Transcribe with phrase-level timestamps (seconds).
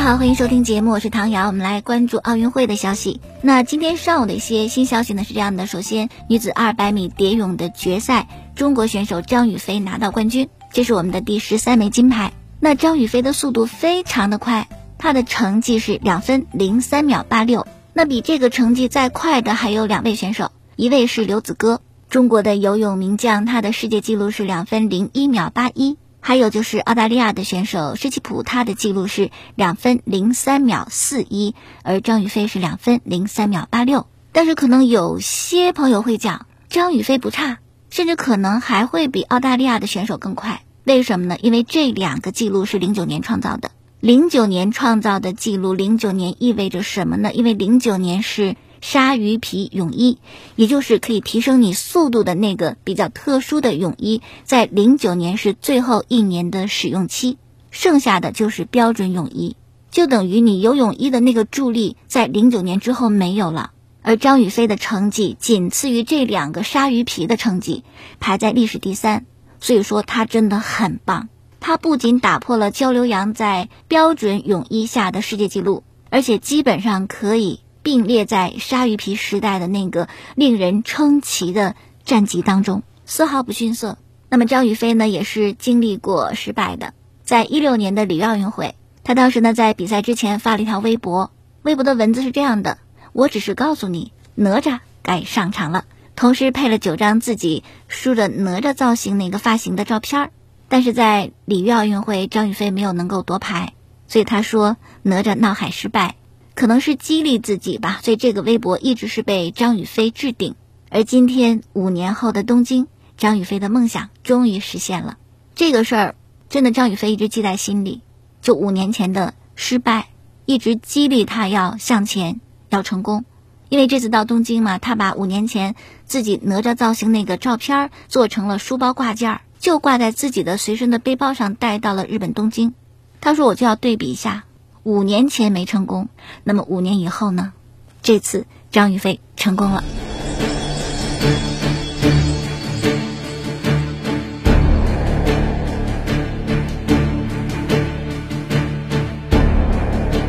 [0.00, 1.46] 家好，欢迎收听节目，我是唐瑶。
[1.48, 3.20] 我们来关注奥运会的消息。
[3.42, 12.32] 那今天上午的一些新消息呢是这样的：首先，女子200米蝶泳的决赛，中国选手张雨霏拿到冠军，这是我们的第十三枚金牌。
[12.60, 17.66] 那张雨霏的速度非常的快，她的成绩是两分零三秒八六。
[17.92, 25.98] 那比这个成绩再快的还有两位选手，一位是刘子歌，中国的游泳名将，他的世界纪录是两分零一秒八一。
[26.20, 34.06] 还有就是澳大利亚的选手施奇普，他的记录是两分零三秒四一，而张雨霏是两分零三秒八六。
[34.32, 37.58] 但是可能有些朋友会讲，张雨霏不差，
[37.90, 40.62] 甚至可能还会比澳大利亚的选手更快。
[40.84, 41.36] 为什么呢？
[41.40, 47.32] 因为这两个记录是零九年创造的，零九年创造的记录，零九年意味着什么呢？
[47.32, 48.56] 因为零九年是。
[48.80, 50.18] 鲨鱼皮泳衣，
[50.56, 57.38] 也就是可以提升你速度的那个比较特殊的泳衣，在零九年是最后一年的使用期，
[57.70, 59.56] 剩下的就是标准泳衣，
[59.90, 63.72] 就等于你游泳衣的那个助力在零九年之后没有了。
[64.02, 67.84] 而张雨霏的成绩仅次于这两个鲨鱼皮的成绩，
[68.18, 69.26] 排在历史第三，
[69.60, 71.28] 所以说她真的很棒。
[71.60, 77.60] 她不仅打破了焦刘洋在标准泳衣下的世界纪录，而且基本上可以。
[77.82, 83.98] 并列在鲨鱼皮时代的那个令人称奇的战绩当中，丝毫不逊色。
[84.28, 86.94] 那么张雨霏呢，也是经历过失败的。
[87.24, 92.78] 在一六年的里约奥运会，她当时呢在比赛之前发了一条微博，微博的文字是这样的
[93.12, 95.84] ：“我只是告诉你，哪吒该上场了。”
[96.16, 100.30] 同时配了九张自己梳着哪吒造型那个发型的照片儿。
[100.68, 103.72] 但是在里约奥运会，张雨霏没有能够夺牌，
[104.06, 106.14] 所以她说哪吒闹海失败。
[106.60, 110.56] 可能是激励自己吧，所以这个微博一直是被张雨霏置顶。
[110.90, 112.86] 而今天五年后的东京，
[113.16, 115.16] 张雨霏的梦想终于实现了。
[115.54, 116.14] 这个事儿
[116.50, 118.02] 真的张雨霏一直记在心里，
[118.42, 120.08] 就五年前的失败，
[120.44, 123.24] 一直激励她要向前，要成功。
[123.70, 125.74] 因为这次到东京嘛，她把五年前
[126.04, 132.74] 自己哪吒造型那个照片做成了书包挂件，就挂在自己的随身的背包上，带到了日本东京。
[133.22, 134.44] 她说：“我就要对比一下。”
[134.82, 136.08] 五年前没成功，
[136.42, 137.52] 那么五年以后呢？
[138.00, 139.84] 这次张雨霏成功了。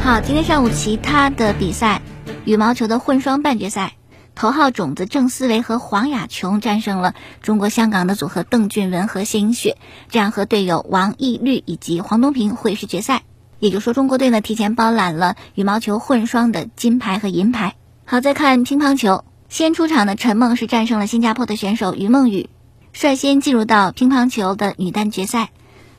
[0.01, 2.01] 好，今天上午其他的比赛，
[2.43, 3.93] 羽毛球的混双半决赛，
[4.35, 9.77] 头号种子郑思维和黄雅琼战胜了中国香港的组合邓俊文和谢颖雪，
[10.09, 13.23] 这样和队友王懿律以及黄东萍会师决赛。
[13.61, 17.75] 也就是说，中国队呢提前包揽了羽毛球混双的金牌和银牌。
[18.05, 22.49] 好，再看乒乓球，先出场的陈梦是战胜了新加坡的选手于梦雨，
[22.91, 25.51] 率先进入到乒乓球的女单决赛。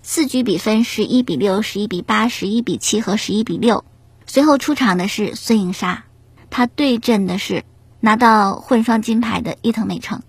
[0.03, 3.85] 四局比分十一比六、十一比八、十一比七和十一比六。
[4.27, 6.03] 随后出场的是孙颖莎，
[6.51, 7.63] 她对阵的是
[8.01, 10.23] 拿到混双金牌的伊藤美诚。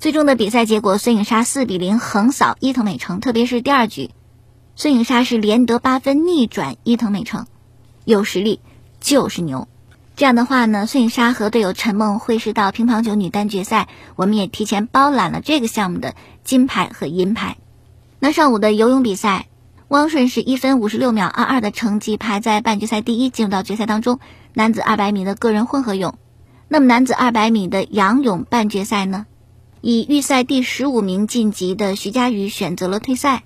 [0.00, 4.10] 最终的比赛结果，孙颖莎四比零横扫伊藤美诚，特别是第二局。
[4.76, 7.46] 孙颖莎是连得八分逆转伊藤美诚，
[8.04, 8.58] 有实力
[9.00, 9.68] 就是牛。
[10.16, 17.56] 这样的话呢，孙颖莎和队友陈梦会师到乒乓球女单决赛，我们也提前包揽了这个项目的金牌和银牌。
[18.18, 19.46] 那上午的游泳比赛，
[19.88, 24.18] 汪顺是一分五十六秒二二的成绩排在半决赛第一，进入到决赛当中。
[24.54, 26.18] 男子二百米的个人混合泳，
[26.66, 29.26] 那么男子二百米的仰泳半决赛呢，
[29.80, 33.44] 以预赛第十五名晋级的徐嘉余选择了退赛。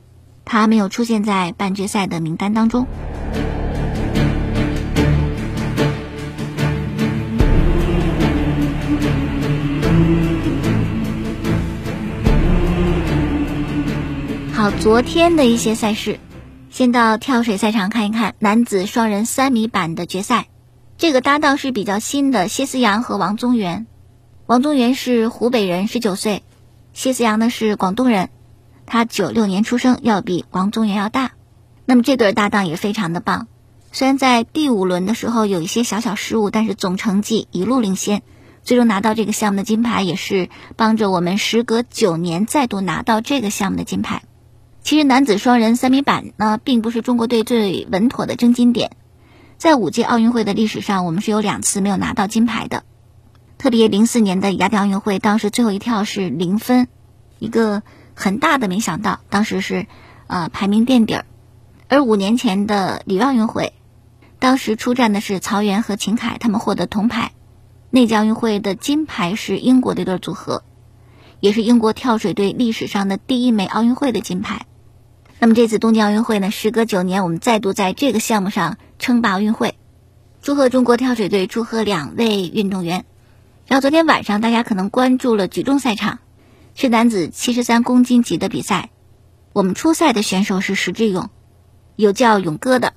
[0.49, 2.87] 他没有出现在半决赛的名单当中。
[14.53, 16.19] 好，昨天的一些赛事，
[16.71, 20.47] 先到跳水赛场看一看男子双人三米板的决赛。
[20.97, 23.87] 这个搭档是比较新的，谢思阳和王宗源。
[24.47, 26.41] 王宗源是湖北人，十九岁；
[26.93, 28.31] 谢思阳呢是广东人。
[28.89, 31.33] 他九六年出生，要比王宗源要大。
[31.85, 33.47] 那么这对搭档也非常的棒。
[33.93, 38.23] 虽然在第五轮的时候有一些小小失误，但是总成绩一路领先，
[38.63, 44.23] 最终拿到这个项目的金牌，也是帮着我们时隔九年再度拿到这个项目的金牌。
[44.83, 48.93] 其实男子双人三米板呢，并不是中国队最稳妥的争金点。
[49.59, 52.85] 在五届奥运会的历史上，我们是有两次没有拿到金牌的。
[53.59, 56.89] 特别零四年的雅典奥运会，当时最后一跳是零分，
[57.39, 57.83] 一个。
[58.19, 59.87] 很大的没想到，当时是，
[60.27, 61.25] 呃，排名垫底儿。
[61.87, 63.75] 而五年前的里约奥运会，
[64.41, 67.31] 当时出战的是曹原和秦凯，他们获得铜牌。
[67.91, 70.65] 那届奥运会的金牌是英国的一对组合，
[71.39, 74.67] 也是英国跳水队历史上的第一枚奥运会的金牌。
[75.39, 79.77] 那么这次东京奥运会呢，时隔九年，我们再度在这个项目上称霸奥运会。
[80.43, 83.05] 祝贺中国跳水队，祝贺两位运动员。
[83.69, 86.19] 然后昨天晚上大家可能关注了举重赛场，
[86.81, 88.91] 是男子七十三公斤级的比赛。
[89.53, 91.29] 我们初赛的选手是石智勇，
[91.97, 92.95] 有叫勇哥的，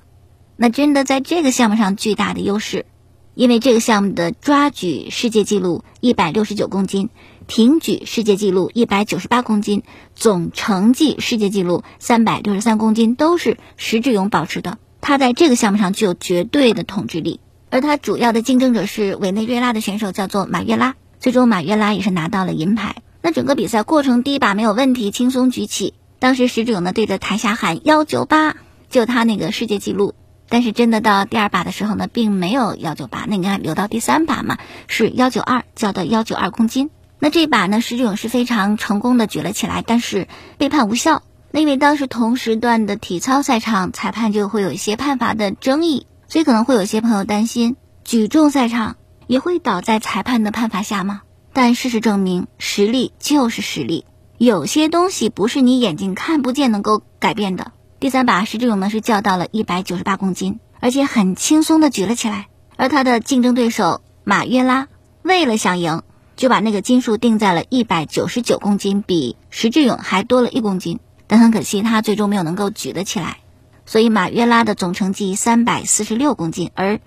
[0.56, 2.86] 那真的在这个项目上巨大的优势，
[3.34, 7.10] 因为这个项目的抓举世界纪录一百六十九公斤，
[7.48, 9.82] 挺举世界纪录一百九十八公斤，
[10.14, 14.78] 总成绩世界纪录三百六十三公斤都是石智勇保持的。
[15.02, 17.40] 他在这个项目上具有绝对的统治力，
[17.72, 20.96] 而他主要的竞争者是委内瑞拉的选手，叫做马约拉。
[21.20, 22.98] 最终，马约拉也是拿到了银牌。
[23.22, 25.94] 那整个比赛过程第一把没有问题，轻松举起。
[26.20, 28.56] 当时石智勇呢对着台下喊幺九八，
[28.90, 30.16] 就他那个世界纪录。
[30.50, 34.58] 但是真的到第二把的时候呢，并没有幺九八，那应该留到第三把嘛，
[34.88, 36.90] 是幺九二，叫的幺九二公斤。
[37.20, 40.28] 那这把呢，石智勇是非常成功的举了起来，但是
[40.58, 41.24] 被判无效。
[41.52, 48.98] 那因为当时同时段的体操赛场裁判就会有一些判罚的争议，所以可能会有些朋友担心，举重赛场
[49.28, 51.22] 也会倒在裁判的判罚下吗？
[51.54, 54.06] 但事实证明，实力就是实力，
[54.38, 57.74] 有些东西不是你眼睛看不见能够改变的。
[58.00, 64.88] 第三把石智勇呢是叫到了一百九十八公斤，而且很轻松的举了起来，而他的竞争对手马约拉
[65.22, 66.04] 为了想赢，
[66.36, 71.00] 就把那个斤数定在了一百九十九公斤，比石智勇还多了一公斤。
[71.28, 73.38] 但很可惜，他最终没有能够举得起来，
[73.86, 77.00] 所以马约拉的总成绩三百四十六公斤，而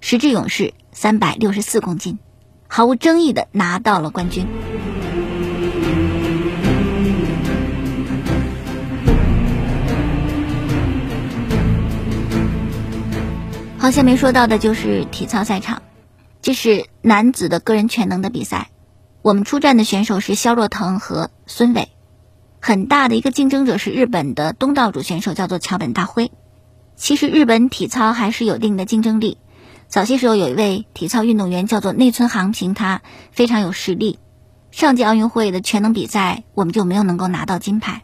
[0.00, 2.18] 石智勇是三百六十四公斤，
[2.74, 4.46] 毫无争议的拿到了冠军。
[13.76, 15.82] 好，下面说到的就是体操赛场，
[16.40, 18.70] 这是男子的个人全能的比赛，
[19.20, 21.90] 我们出战的选手是肖若腾和孙伟。
[22.58, 26.32] 很大的一个竞争者是日本的东道主选手，叫做桥本大辉。
[26.96, 29.36] 其实日本体操还是有一定的竞争力。
[29.92, 34.18] 早些时候有一位体操运动员叫做内村航平，他非常有实力。
[34.70, 38.02] 上届奥运会的全能比赛我们就没有能够拿到金牌，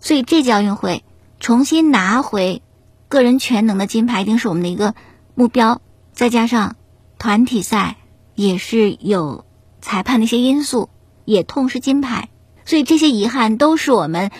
[0.00, 1.04] 所以这届奥运会
[1.38, 2.62] 重新拿回
[3.08, 4.94] 个人全能的金牌一定是我们的一个
[5.34, 5.82] 目标。
[6.14, 6.76] 再加上
[7.18, 7.98] 团体赛
[8.34, 9.44] 也是有
[9.82, 10.88] 裁判的一些因素，
[11.26, 12.30] 也痛失金牌。
[12.64, 14.30] 所以这些遗憾都是我们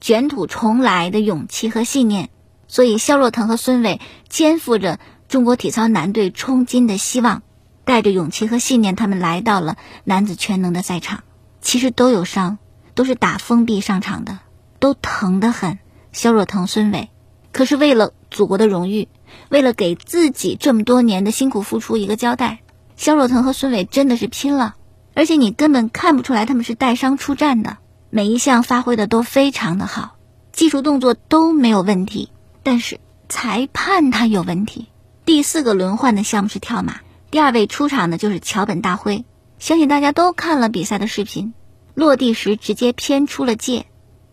[0.00, 2.30] 卷土重来的勇气和信念。
[2.68, 4.98] 所以肖若腾和孙伟肩负着
[5.28, 7.42] 中国体操男队冲金的希望，
[7.84, 11.22] 带着勇气和信念，他们来到了男子全能的赛场。
[11.60, 12.56] 其实都有伤，
[12.94, 14.38] 都是打封闭上场的，
[14.78, 15.78] 都疼得很。
[16.12, 17.10] 肖若腾、孙伟，
[17.52, 19.08] 可是为了祖国的荣誉，
[19.50, 22.60] 为了给自己这么多年的辛苦付出一个交代，
[22.96, 24.76] 肖若腾和孙伟真的是拼了。
[25.12, 27.76] 而且你根本看不出来他们是带伤出战的，
[28.08, 30.16] 每一项发挥的都非常的好，
[30.52, 32.30] 技术动作都没有问题。
[32.62, 32.98] 但是
[33.28, 34.88] 裁判他有问题。
[35.28, 39.26] 第四个轮换的项目是跳马，第二位出场的就是桥本大辉。
[39.58, 41.52] 相信大家都看了比赛的视频，
[41.92, 43.84] 落地时直接偏出了界，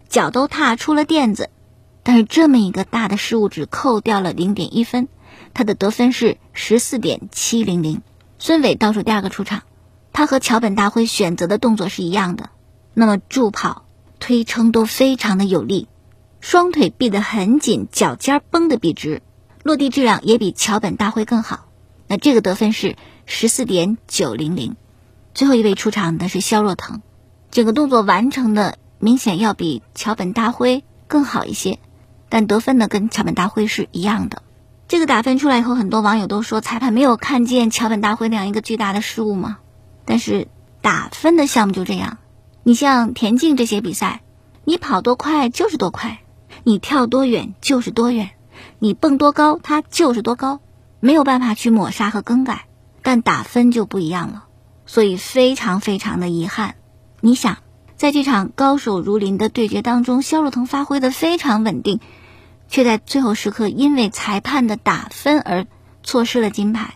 [0.08, 1.50] 脚都踏出了垫子。
[2.02, 5.10] 但是这么一个大的失误只扣掉了零点一分，
[5.54, 8.02] 他的得分是十四点七零零。
[8.40, 9.64] 孙伟倒数第二个出场。
[10.14, 12.52] 他和桥本大辉选择的动作是一样的，
[12.94, 13.84] 那么助跑、
[14.22, 15.90] 推撑都非常的有力，
[16.40, 19.22] 双腿闭得很紧，脚尖绷得笔直，
[19.66, 21.66] 落地质量也比桥本大辉更好。
[22.08, 24.76] 那这个得分是十四点九零零。
[25.34, 27.02] 最后一位出场的是肖若腾，
[27.50, 31.80] 整个动作完成的明显要比桥本大辉更好一些，
[32.30, 34.44] 但得分呢跟桥本大辉是一样的。
[34.88, 39.58] 这个打分出来以后，很多网友都说裁判没有看见桥本大辉那样一个巨大的失误吗？
[40.06, 40.48] 但是
[40.82, 42.20] 打分的项目就这样，
[42.62, 44.22] 你像田径这些比赛，
[44.64, 46.20] 你跑多快就是多快，
[46.64, 48.30] 你跳多远就是多远，
[48.80, 50.60] 你蹦多高它就是多高，
[51.00, 52.66] 没有办法去抹杀和更改。
[53.02, 54.46] 但打分就不一样了，
[54.86, 56.76] 所以非常非常的遗憾。
[57.22, 57.58] 你想，
[57.96, 62.00] 在这场高手如林的对决当中，肖若腾发挥的非常稳定，
[62.68, 65.68] 却在最后时刻因为裁判的打分而
[66.04, 66.96] 错失了金牌。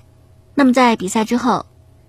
[0.55, 1.65] 那么在比赛之后。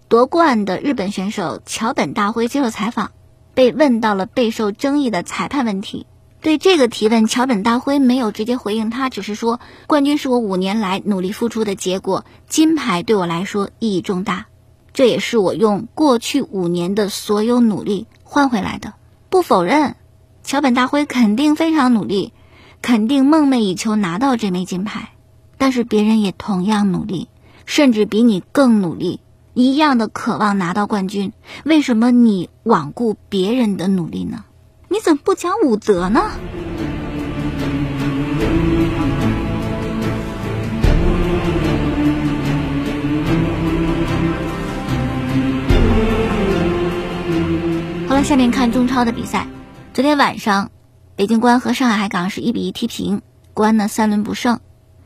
[0.08, 3.12] 夺冠的日本选手桥本大辉接受采访，
[3.54, 6.04] 被问到了备受争议的裁判问题。
[6.40, 14.46] 对这个提问，桥本大辉没有直接回应，他只是说：“冠军是我五年来努力付出的结果，金牌对我来说意义重大，
[14.94, 18.94] 这也是我用过去五年的所有努力换回来的。”
[19.28, 19.96] 不否认，
[20.42, 22.32] 桥本大辉肯定非常努力，
[22.80, 25.10] 肯定梦寐以求拿到这枚金牌。
[25.58, 27.28] 但是别人也同样努力，
[27.66, 29.20] 甚至比你更努力。
[29.52, 34.44] 一样的渴望拿到冠军，为什么你罔顾别人的努力呢？
[34.92, 36.20] 你怎么不讲武德呢？
[48.08, 49.46] 好了，下面看中超的比赛。
[49.94, 50.72] 昨天晚上，
[51.14, 53.22] 北京国安和上海海港是一比一踢平，
[53.54, 54.58] 国安呢三轮不胜，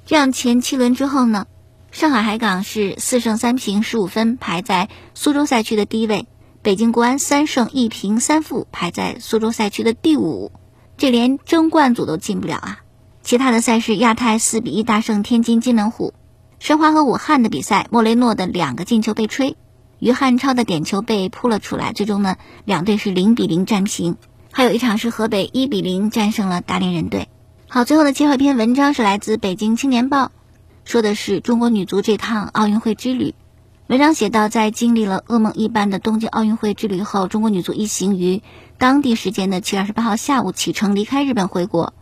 [0.06, 1.46] 这样前七轮之后呢，
[1.92, 6.26] 上海海港是四胜三平十五分，排在苏州赛区的第一位。
[6.64, 10.50] 北京国安三胜一平三负，排在苏州赛区的第五。
[10.96, 12.78] 这连争冠组都进不了啊！
[13.22, 16.14] 其他的赛事，亚太四比一大胜天津津门虎，
[16.58, 19.58] 申花和武汉的比赛，莫雷诺的两个进球被吹。
[19.98, 24.16] 于汉超的点球被扑了出来，最终呢，两队是零比零战平。
[24.50, 27.28] 还有一场是河北一比零战胜了大连人队。
[27.68, 30.32] 好，最后的介绍一篇文章是来自北京青年报，
[30.86, 33.34] 说的是中国女足这趟奥运会之旅。
[33.86, 38.40] 文章写道，在经历了噩梦一般的东京奥运会之旅后，中国女足一行于
[38.78, 41.92] 当地时间的七月二十八号下午启程离开日本回国，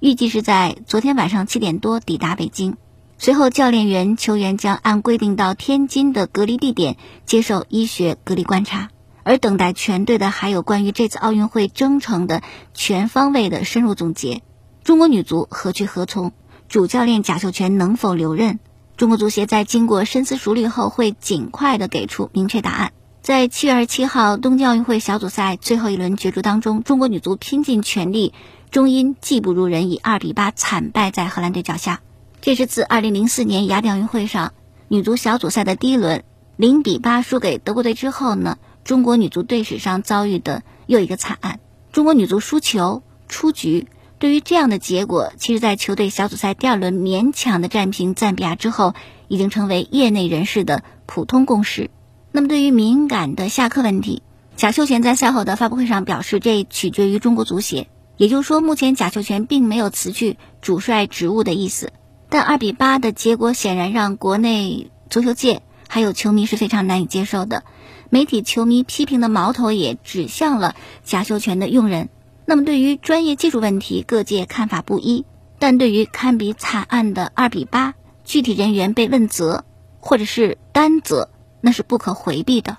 [0.00, 2.76] 预计是在昨天晚上七点多抵达北京。
[3.16, 8.90] 随后，教练员、球员将按规定到天津的隔离地点接受医学隔离观察，
[9.22, 12.42] 而等待全队的还有关于这次奥运会征程的
[12.74, 14.42] 全方位的深入总结。
[14.84, 16.32] 中国女足何去何从？
[16.68, 18.60] 主教练贾秀全能否留任？
[19.00, 22.92] 中国足协在经过深思熟虑后会尽快的给出明确答案。
[23.22, 28.34] 在七月二十七号东京奥运会小组赛最后一轮角逐当中，中国女足拼尽全力，
[28.70, 32.02] 终因技不如人，以二比八惨败在荷兰队脚下。
[32.42, 34.52] 这是自二零零四年雅典奥运会上
[34.88, 36.22] 女足小组赛的第一轮
[36.56, 41.58] 零比八输给德国队之后呢，中国女足队史上遭遇的又一个惨案。
[41.90, 43.86] 中国女足输球出局，
[44.20, 48.92] 对于这样的结果，其实，在球队小组赛第二轮勉强的战平赞比亚之后，
[49.28, 51.90] 已经成为业内人士的普通共识。
[52.30, 54.22] 那么，对于敏感的下课问题，
[54.56, 57.88] 贾秀全在赛后的发布会上表示，这取决于中国足协。
[58.18, 61.90] 也就是说，目前贾秀全并没有辞去主帅职务的意思。
[62.28, 67.64] 但二比八的结果显然让国内足球界还有球迷是非常难以接受的，
[68.10, 72.10] 媒体、球迷批评的矛头也指向了贾秀全的用人。
[72.50, 75.22] 那么，对于专业技术问题，各界看法不一；
[75.60, 79.64] 但对于堪比惨案的二比八，具体人员被问责
[80.00, 81.30] 或者是担责，
[81.60, 82.78] 那是不可回避的。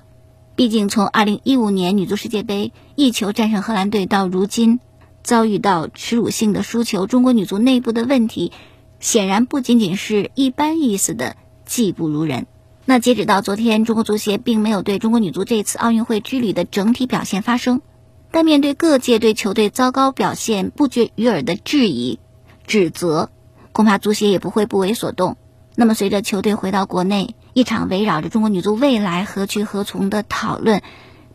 [0.58, 4.82] 毕竟，从二零一五年女足世界杯一球战胜荷兰队到如今
[5.24, 8.52] 遭遇到耻辱性的输球，中国女足内部的问题。
[9.00, 12.46] 显然不仅仅是一般意思的技不如人。
[12.84, 17.82] 那截止到昨天，中国足协并没有对中国女足这次奥运会之旅的整体表现发声。
[18.32, 22.20] 但面对各界对球队糟糕表现不绝于耳的质疑、
[22.66, 23.30] 指责，
[23.74, 25.38] 恐怕足协也不会不为所动。
[25.76, 30.82] 那么，随着球队回到国内，一场围绕着中国女足未来何去何从的讨论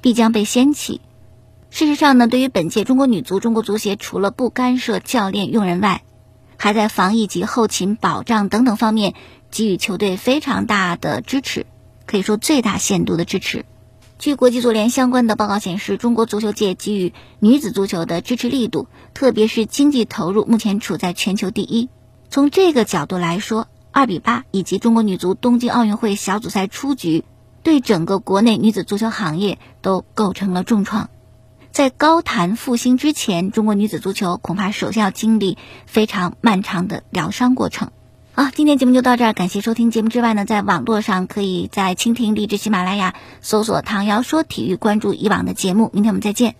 [0.01, 1.01] 必将被掀起。
[1.69, 6.03] 事实上呢，对于本届中国女足，中国足协除了不干涉教练用人外，
[6.57, 9.15] 还在防疫及后勤保障等等方面
[9.51, 11.67] 给予球队非常大的支持，
[12.07, 13.67] 可以说最大限度的支持。
[14.19, 21.91] 据国际足联相关的报告显示，中国足球界给予女子足球的支持力度，特别是经济投入，目前处在全球第一。
[22.31, 27.25] 从这个角度来说，二比八以及中国女足东京奥运会小组赛出局，
[27.63, 31.11] 对整个国内女子足球行业都构成了重创。
[31.71, 37.91] 在高谈复兴之前，中国女子足球恐怕首先要经历非常漫长的疗伤过程。
[38.37, 45.89] 啊，今天节目就到这儿，感谢收听节目之外呢，在网络上可以在蜻蜓、荔枝、喜马拉雅搜索“唐瑶说体育”，关注以往的节目。
[45.95, 46.57] 明天我们再见。